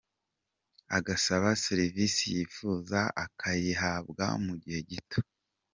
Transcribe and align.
rw, 0.83 0.89
agasaba 0.97 1.47
serivise 1.63 2.21
yifuza 2.35 2.99
akayihabwa 3.23 4.25
mu 4.45 4.53
gihe 4.61 4.79
gito. 4.89 5.19